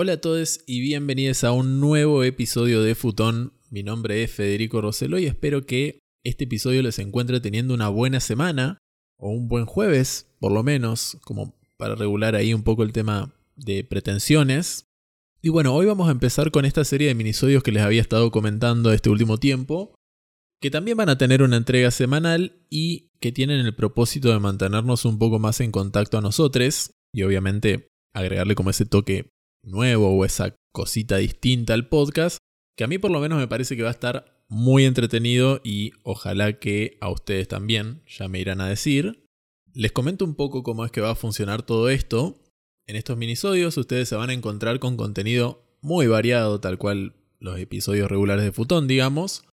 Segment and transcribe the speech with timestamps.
[0.00, 3.54] Hola a todos y bienvenidos a un nuevo episodio de Futón.
[3.68, 8.20] Mi nombre es Federico Roselo y espero que este episodio les encuentre teniendo una buena
[8.20, 8.78] semana
[9.16, 13.34] o un buen jueves, por lo menos, como para regular ahí un poco el tema
[13.56, 14.84] de pretensiones.
[15.42, 18.30] Y bueno, hoy vamos a empezar con esta serie de minisodios que les había estado
[18.30, 19.96] comentando este último tiempo,
[20.62, 25.04] que también van a tener una entrega semanal y que tienen el propósito de mantenernos
[25.04, 30.24] un poco más en contacto a nosotros y obviamente agregarle como ese toque nuevo o
[30.24, 32.38] esa cosita distinta al podcast,
[32.76, 35.92] que a mí por lo menos me parece que va a estar muy entretenido y
[36.02, 39.24] ojalá que a ustedes también, ya me irán a decir.
[39.74, 42.42] Les comento un poco cómo es que va a funcionar todo esto.
[42.86, 47.58] En estos minisodios ustedes se van a encontrar con contenido muy variado, tal cual los
[47.58, 49.44] episodios regulares de Futón, digamos,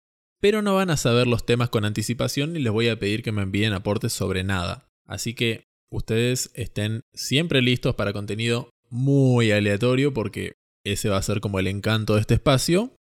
[0.41, 3.33] pero no van a saber los temas con anticipación ni les voy a pedir que
[3.33, 4.87] me envíen aportes sobre nada.
[5.07, 10.53] Así que ustedes estén siempre listos para contenido muy aleatorio porque
[10.85, 12.95] ese va a ser como el encanto de este espacio.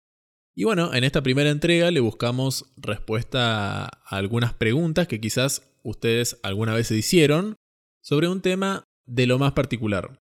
[0.55, 6.39] Y bueno, en esta primera entrega le buscamos respuesta a algunas preguntas que quizás ustedes
[6.41, 7.57] alguna vez se hicieron
[8.01, 10.17] sobre un tema de lo más particular.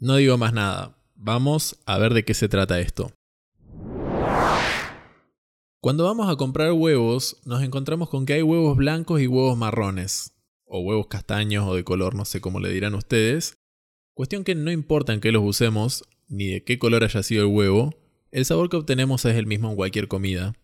[0.00, 3.12] No digo más nada, vamos a ver de qué se trata esto.
[5.80, 10.34] Cuando vamos a comprar huevos, nos encontramos con que hay huevos blancos y huevos marrones,
[10.64, 13.57] o huevos castaños o de color, no sé cómo le dirán ustedes,
[14.18, 17.54] Cuestión que no importa en qué los usemos, ni de qué color haya sido el
[17.54, 17.94] huevo,
[18.32, 20.56] el sabor que obtenemos es el mismo en cualquier comida.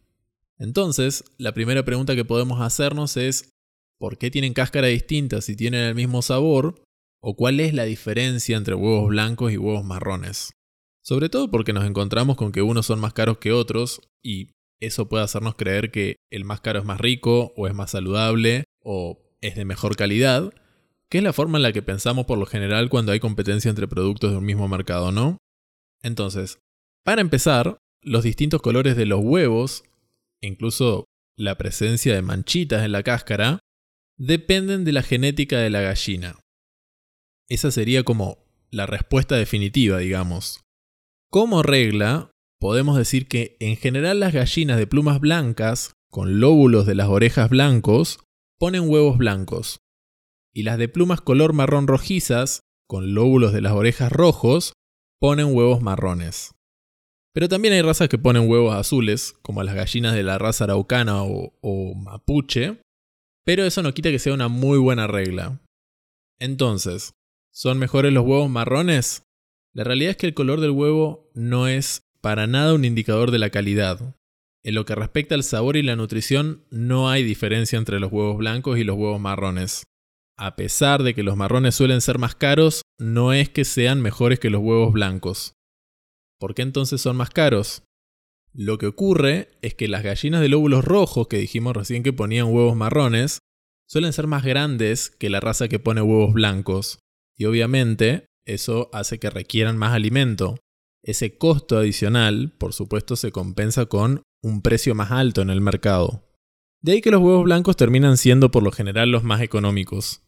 [0.58, 3.52] Entonces, la primera pregunta que podemos hacernos es,
[3.96, 6.82] ¿por qué tienen cáscara distinta si tienen el mismo sabor?
[7.20, 10.50] ¿O cuál es la diferencia entre huevos blancos y huevos marrones?
[11.04, 14.48] Sobre todo porque nos encontramos con que unos son más caros que otros y
[14.80, 18.64] eso puede hacernos creer que el más caro es más rico o es más saludable
[18.80, 20.52] o es de mejor calidad,
[21.10, 23.88] que es la forma en la que pensamos por lo general cuando hay competencia entre
[23.88, 25.38] productos de un mismo mercado, ¿no?
[26.02, 26.58] Entonces,
[27.04, 29.84] para empezar, los distintos colores de los huevos,
[30.40, 31.04] incluso
[31.36, 33.60] la presencia de manchitas en la cáscara,
[34.16, 36.38] dependen de la genética de la gallina.
[37.48, 38.38] Esa sería como
[38.70, 40.60] la respuesta definitiva, digamos.
[41.30, 46.94] Como regla, podemos decir que en general las gallinas de plumas blancas, con lóbulos de
[46.94, 48.20] las orejas blancos,
[48.58, 49.83] ponen huevos blancos
[50.54, 54.72] y las de plumas color marrón rojizas, con lóbulos de las orejas rojos,
[55.20, 56.54] ponen huevos marrones.
[57.34, 61.24] Pero también hay razas que ponen huevos azules, como las gallinas de la raza araucana
[61.24, 62.80] o, mapuche,
[63.44, 65.60] pero eso no quita que sea una muy buena regla.
[66.38, 67.14] Entonces,
[67.52, 69.24] ¿son mejores los huevos marrones?
[69.72, 73.38] La realidad es que el color del huevo no es para nada un indicador de
[73.38, 74.16] la calidad.
[74.62, 78.38] En lo que respecta al sabor y la nutrición, no hay diferencia entre los huevos
[78.38, 79.84] blancos y los huevos marrones
[80.36, 84.40] a pesar de que los marrones suelen ser más caros, no es que sean mejores
[84.40, 85.54] que los huevos blancos.
[86.38, 87.82] ¿Por qué entonces son más caros?
[88.52, 92.46] Lo que ocurre es que las gallinas de lóbulos rojos que dijimos recién que ponían
[92.46, 93.38] huevos marrones
[93.88, 96.98] suelen ser más grandes que la raza que pone huevos blancos.
[97.36, 100.56] Y obviamente eso hace que requieran más alimento.
[101.02, 106.24] Ese costo adicional, por supuesto, se compensa con un precio más alto en el mercado.
[106.84, 110.20] De ahí que los huevos blancos terminan siendo por lo general los más económicos.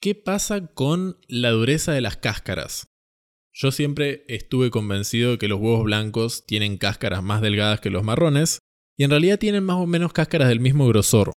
[0.00, 2.86] ¿Qué pasa con la dureza de las cáscaras?
[3.52, 8.04] Yo siempre estuve convencido de que los huevos blancos tienen cáscaras más delgadas que los
[8.04, 8.60] marrones,
[8.96, 11.32] y en realidad tienen más o menos cáscaras del mismo grosor.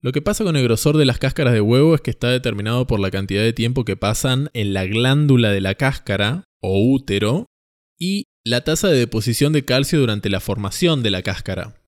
[0.00, 2.86] Lo que pasa con el grosor de las cáscaras de huevo es que está determinado
[2.86, 7.46] por la cantidad de tiempo que pasan en la glándula de la cáscara, o útero,
[7.98, 11.83] y la tasa de deposición de calcio durante la formación de la cáscara.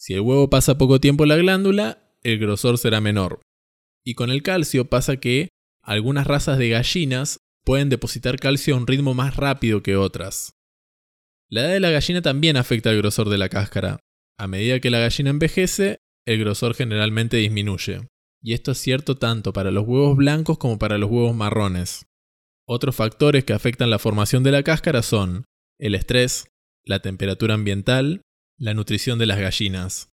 [0.00, 3.42] Si el huevo pasa poco tiempo en la glándula, el grosor será menor.
[4.02, 5.50] Y con el calcio pasa que
[5.82, 10.54] algunas razas de gallinas pueden depositar calcio a un ritmo más rápido que otras.
[11.50, 14.00] La edad de la gallina también afecta al grosor de la cáscara.
[14.38, 18.08] A medida que la gallina envejece, el grosor generalmente disminuye.
[18.40, 22.06] Y esto es cierto tanto para los huevos blancos como para los huevos marrones.
[22.66, 25.44] Otros factores que afectan la formación de la cáscara son
[25.78, 26.46] el estrés,
[26.86, 28.22] la temperatura ambiental,
[28.60, 30.10] la nutrición de las gallinas.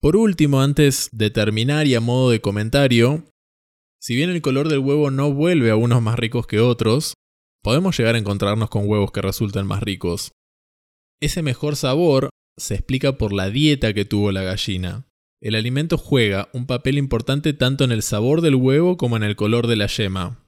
[0.00, 3.24] Por último, antes de terminar y a modo de comentario,
[4.00, 7.14] si bien el color del huevo no vuelve a unos más ricos que otros,
[7.62, 10.32] podemos llegar a encontrarnos con huevos que resultan más ricos.
[11.20, 15.06] Ese mejor sabor se explica por la dieta que tuvo la gallina.
[15.40, 19.36] El alimento juega un papel importante tanto en el sabor del huevo como en el
[19.36, 20.44] color de la yema.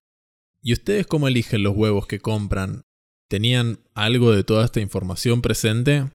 [0.63, 2.83] ¿Y ustedes cómo eligen los huevos que compran?
[3.29, 6.11] ¿Tenían algo de toda esta información presente?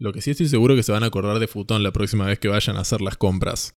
[0.00, 2.38] Lo que sí estoy seguro que se van a acordar de Futón la próxima vez
[2.38, 3.74] que vayan a hacer las compras.